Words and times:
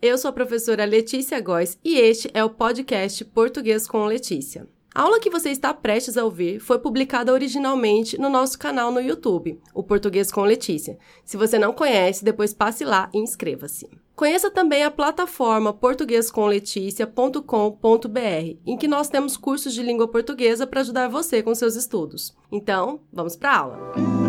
Eu 0.00 0.16
sou 0.16 0.30
a 0.30 0.32
professora 0.32 0.86
Letícia 0.86 1.38
Góes 1.40 1.78
e 1.84 1.98
este 1.98 2.30
é 2.32 2.42
o 2.42 2.48
podcast 2.48 3.22
Português 3.26 3.86
com 3.86 4.06
Letícia. 4.06 4.66
A 4.94 5.02
aula 5.02 5.20
que 5.20 5.28
você 5.28 5.50
está 5.50 5.74
prestes 5.74 6.16
a 6.16 6.24
ouvir 6.24 6.58
foi 6.58 6.78
publicada 6.78 7.30
originalmente 7.32 8.18
no 8.18 8.30
nosso 8.30 8.58
canal 8.58 8.90
no 8.90 9.00
YouTube, 9.00 9.60
o 9.74 9.82
Português 9.82 10.32
com 10.32 10.40
Letícia. 10.42 10.98
Se 11.24 11.36
você 11.36 11.58
não 11.58 11.72
conhece, 11.72 12.24
depois 12.24 12.54
passe 12.54 12.84
lá 12.84 13.10
e 13.14 13.18
inscreva-se. 13.18 13.88
Conheça 14.16 14.50
também 14.50 14.82
a 14.84 14.90
plataforma 14.90 15.72
portuguescomleticia.com.br, 15.72 18.58
em 18.66 18.76
que 18.76 18.88
nós 18.88 19.08
temos 19.08 19.36
cursos 19.36 19.72
de 19.72 19.82
língua 19.82 20.08
portuguesa 20.08 20.66
para 20.66 20.80
ajudar 20.80 21.08
você 21.08 21.40
com 21.42 21.54
seus 21.54 21.76
estudos. 21.76 22.36
Então, 22.50 23.00
vamos 23.12 23.36
para 23.36 23.50
a 23.50 23.58
aula. 23.58 24.19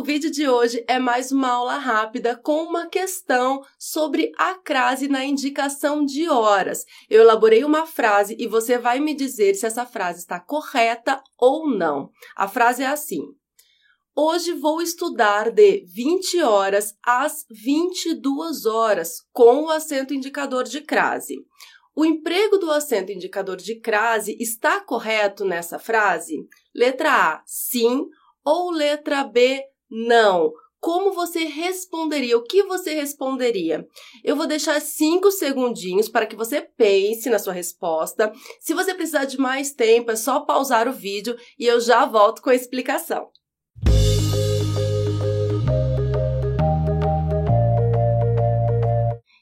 O 0.00 0.02
vídeo 0.02 0.30
de 0.30 0.48
hoje 0.48 0.82
é 0.88 0.98
mais 0.98 1.30
uma 1.30 1.50
aula 1.50 1.76
rápida 1.76 2.34
com 2.34 2.62
uma 2.62 2.86
questão 2.86 3.60
sobre 3.78 4.32
a 4.38 4.54
crase 4.54 5.08
na 5.08 5.26
indicação 5.26 6.06
de 6.06 6.26
horas. 6.26 6.86
Eu 7.10 7.20
elaborei 7.20 7.64
uma 7.64 7.84
frase 7.84 8.34
e 8.38 8.46
você 8.46 8.78
vai 8.78 8.98
me 8.98 9.12
dizer 9.12 9.54
se 9.56 9.66
essa 9.66 9.84
frase 9.84 10.20
está 10.20 10.40
correta 10.40 11.22
ou 11.36 11.68
não. 11.68 12.08
A 12.34 12.48
frase 12.48 12.82
é 12.82 12.86
assim: 12.86 13.20
Hoje 14.16 14.54
vou 14.54 14.80
estudar 14.80 15.50
de 15.50 15.84
20 15.94 16.40
horas 16.44 16.94
às 17.04 17.44
22 17.50 18.64
horas, 18.64 19.16
com 19.34 19.64
o 19.64 19.70
acento 19.70 20.14
indicador 20.14 20.64
de 20.64 20.80
crase. 20.80 21.34
O 21.94 22.06
emprego 22.06 22.56
do 22.56 22.70
acento 22.70 23.12
indicador 23.12 23.58
de 23.58 23.78
crase 23.78 24.34
está 24.40 24.80
correto 24.80 25.44
nessa 25.44 25.78
frase? 25.78 26.38
Letra 26.74 27.34
A, 27.34 27.42
sim, 27.44 28.06
ou 28.42 28.70
letra 28.70 29.24
B, 29.24 29.62
não. 29.90 30.52
Como 30.80 31.12
você 31.12 31.40
responderia? 31.40 32.38
O 32.38 32.42
que 32.42 32.62
você 32.62 32.94
responderia? 32.94 33.86
Eu 34.24 34.34
vou 34.34 34.46
deixar 34.46 34.80
cinco 34.80 35.30
segundinhos 35.30 36.08
para 36.08 36.24
que 36.24 36.34
você 36.34 36.62
pense 36.62 37.28
na 37.28 37.38
sua 37.38 37.52
resposta. 37.52 38.32
Se 38.58 38.72
você 38.72 38.94
precisar 38.94 39.26
de 39.26 39.38
mais 39.38 39.72
tempo, 39.72 40.10
é 40.10 40.16
só 40.16 40.40
pausar 40.40 40.88
o 40.88 40.92
vídeo 40.92 41.36
e 41.58 41.66
eu 41.66 41.80
já 41.80 42.06
volto 42.06 42.40
com 42.40 42.48
a 42.48 42.54
explicação. 42.54 43.28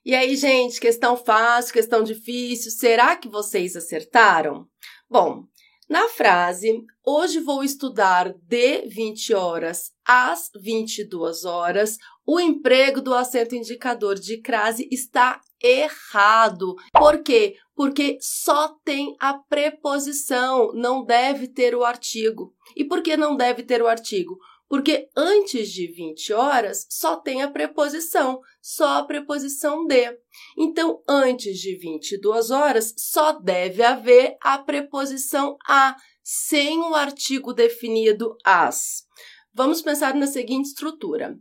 E 0.04 0.14
aí, 0.14 0.34
gente, 0.36 0.80
questão 0.80 1.16
fácil, 1.16 1.72
questão 1.72 2.02
difícil, 2.02 2.70
será 2.72 3.14
que 3.14 3.28
vocês 3.28 3.76
acertaram? 3.76 4.66
Bom, 5.08 5.44
na 5.88 6.06
frase, 6.08 6.84
hoje 7.04 7.40
vou 7.40 7.64
estudar 7.64 8.34
de 8.42 8.82
20 8.88 9.32
horas 9.32 9.90
às 10.06 10.50
22 10.60 11.44
horas, 11.44 11.96
o 12.26 12.38
emprego 12.38 13.00
do 13.00 13.14
acento 13.14 13.54
indicador 13.54 14.16
de 14.16 14.38
crase 14.42 14.86
está 14.92 15.40
errado. 15.62 16.76
Por 16.92 17.22
quê? 17.22 17.56
Porque 17.74 18.18
só 18.20 18.76
tem 18.84 19.16
a 19.18 19.34
preposição, 19.34 20.72
não 20.74 21.04
deve 21.04 21.48
ter 21.48 21.74
o 21.74 21.84
artigo. 21.84 22.54
E 22.76 22.84
por 22.84 23.02
que 23.02 23.16
não 23.16 23.34
deve 23.34 23.62
ter 23.62 23.80
o 23.80 23.88
artigo? 23.88 24.38
Porque 24.68 25.08
antes 25.16 25.70
de 25.72 25.86
20 25.86 26.32
horas 26.34 26.86
só 26.90 27.16
tem 27.16 27.42
a 27.42 27.50
preposição, 27.50 28.40
só 28.60 28.98
a 28.98 29.04
preposição 29.04 29.86
de. 29.86 30.14
Então, 30.56 31.02
antes 31.08 31.58
de 31.58 31.74
22 31.76 32.50
horas 32.50 32.94
só 32.98 33.32
deve 33.32 33.82
haver 33.82 34.36
a 34.42 34.58
preposição 34.58 35.56
a, 35.66 35.96
sem 36.22 36.80
o 36.80 36.94
artigo 36.94 37.54
definido 37.54 38.36
as. 38.44 39.06
Vamos 39.54 39.80
pensar 39.80 40.14
na 40.14 40.26
seguinte 40.26 40.66
estrutura. 40.66 41.34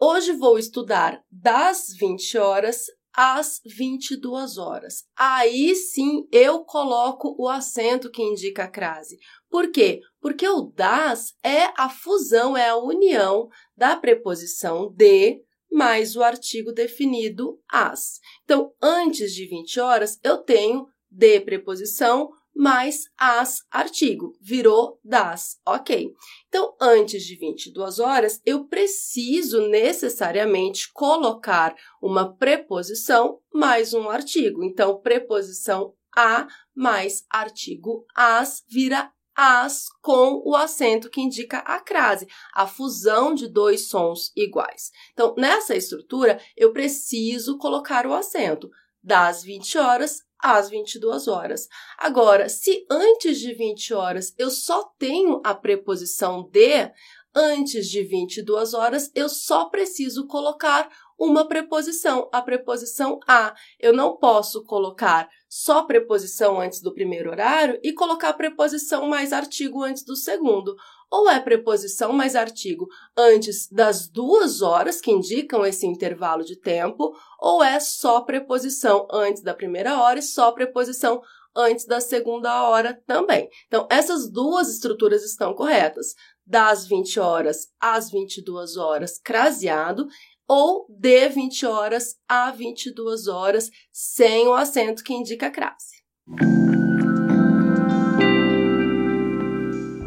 Hoje 0.00 0.32
vou 0.32 0.58
estudar 0.58 1.22
das 1.30 1.94
20 1.98 2.38
horas 2.38 2.86
às 3.16 3.60
22 3.64 4.58
horas. 4.58 5.04
Aí 5.16 5.74
sim 5.74 6.26
eu 6.32 6.64
coloco 6.64 7.34
o 7.38 7.48
acento 7.48 8.10
que 8.10 8.22
indica 8.22 8.64
a 8.64 8.68
crase. 8.68 9.18
Por 9.48 9.70
quê? 9.70 10.00
Porque 10.20 10.48
o 10.48 10.62
das 10.62 11.34
é 11.42 11.70
a 11.76 11.88
fusão, 11.88 12.56
é 12.56 12.68
a 12.70 12.76
união 12.76 13.48
da 13.76 13.96
preposição 13.96 14.92
de 14.92 15.42
mais 15.70 16.14
o 16.14 16.22
artigo 16.22 16.72
definido 16.72 17.58
as. 17.68 18.20
Então, 18.44 18.72
antes 18.80 19.32
de 19.32 19.46
20 19.46 19.80
horas, 19.80 20.18
eu 20.22 20.38
tenho 20.38 20.86
de 21.10 21.40
preposição 21.40 22.30
mais 22.54 23.04
as 23.18 23.58
artigo, 23.70 24.36
virou 24.40 25.00
das, 25.04 25.58
ok? 25.66 26.12
Então, 26.48 26.74
antes 26.80 27.24
de 27.24 27.36
22 27.36 27.98
horas, 27.98 28.40
eu 28.46 28.66
preciso 28.66 29.68
necessariamente 29.68 30.92
colocar 30.92 31.74
uma 32.00 32.34
preposição 32.36 33.40
mais 33.52 33.92
um 33.92 34.08
artigo. 34.08 34.62
Então, 34.62 35.00
preposição 35.00 35.94
a 36.16 36.46
mais 36.74 37.24
artigo 37.28 38.06
as 38.14 38.62
vira 38.68 39.10
as 39.36 39.86
com 40.00 40.40
o 40.44 40.54
acento 40.54 41.10
que 41.10 41.20
indica 41.20 41.58
a 41.58 41.80
crase, 41.80 42.28
a 42.54 42.66
fusão 42.66 43.34
de 43.34 43.48
dois 43.48 43.88
sons 43.88 44.30
iguais. 44.36 44.92
Então, 45.12 45.34
nessa 45.36 45.74
estrutura, 45.74 46.40
eu 46.56 46.72
preciso 46.72 47.58
colocar 47.58 48.06
o 48.06 48.14
acento 48.14 48.70
das 49.04 49.42
20 49.42 49.76
horas 49.76 50.22
às 50.42 50.70
22 50.70 51.28
horas. 51.28 51.68
Agora, 51.98 52.48
se 52.48 52.86
antes 52.90 53.38
de 53.38 53.52
20 53.52 53.94
horas 53.94 54.34
eu 54.38 54.50
só 54.50 54.84
tenho 54.98 55.40
a 55.44 55.54
preposição 55.54 56.48
de, 56.50 56.90
antes 57.34 57.88
de 57.88 58.02
22 58.02 58.72
horas 58.72 59.10
eu 59.14 59.28
só 59.28 59.66
preciso 59.66 60.26
colocar 60.26 60.88
uma 61.18 61.46
preposição, 61.46 62.28
a 62.32 62.42
preposição 62.42 63.20
a. 63.26 63.54
Eu 63.78 63.92
não 63.92 64.16
posso 64.16 64.64
colocar 64.64 65.28
só 65.48 65.84
preposição 65.84 66.60
antes 66.60 66.80
do 66.80 66.92
primeiro 66.92 67.30
horário 67.30 67.78
e 67.82 67.92
colocar 67.92 68.32
preposição 68.32 69.06
mais 69.06 69.32
artigo 69.32 69.82
antes 69.82 70.04
do 70.04 70.16
segundo. 70.16 70.74
Ou 71.10 71.28
é 71.28 71.38
preposição 71.40 72.12
mais 72.12 72.34
artigo 72.34 72.86
antes 73.16 73.68
das 73.70 74.08
duas 74.08 74.62
horas 74.62 75.00
que 75.00 75.10
indicam 75.10 75.64
esse 75.64 75.86
intervalo 75.86 76.44
de 76.44 76.56
tempo, 76.56 77.14
ou 77.40 77.62
é 77.62 77.78
só 77.80 78.20
preposição 78.20 79.06
antes 79.10 79.42
da 79.42 79.54
primeira 79.54 80.00
hora 80.00 80.18
e 80.18 80.22
só 80.22 80.52
preposição 80.52 81.22
antes 81.56 81.86
da 81.86 82.00
segunda 82.00 82.68
hora 82.68 83.00
também. 83.06 83.48
Então, 83.66 83.86
essas 83.90 84.28
duas 84.30 84.68
estruturas 84.68 85.24
estão 85.24 85.54
corretas. 85.54 86.14
Das 86.46 86.86
20 86.86 87.20
horas 87.20 87.68
às 87.80 88.10
22 88.10 88.76
horas, 88.76 89.18
craseado, 89.18 90.06
ou 90.46 90.86
de 90.88 91.28
20 91.28 91.64
horas 91.64 92.16
a 92.28 92.50
22 92.50 93.28
horas, 93.28 93.70
sem 93.92 94.46
o 94.46 94.52
acento 94.52 95.02
que 95.02 95.14
indica 95.14 95.50
crase. 95.50 96.04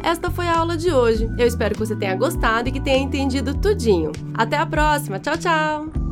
Esta 0.08 0.30
foi 0.30 0.48
a 0.48 0.56
aula 0.56 0.74
de 0.74 0.90
hoje. 0.90 1.30
Eu 1.36 1.46
espero 1.46 1.74
que 1.74 1.80
você 1.80 1.94
tenha 1.94 2.16
gostado 2.16 2.66
e 2.66 2.72
que 2.72 2.80
tenha 2.80 2.96
entendido 2.96 3.52
tudinho. 3.52 4.10
Até 4.32 4.56
a 4.56 4.64
próxima. 4.64 5.18
Tchau, 5.18 5.36
tchau! 5.36 6.07